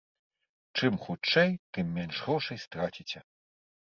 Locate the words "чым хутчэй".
0.77-1.51